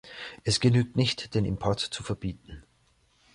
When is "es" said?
0.45-0.59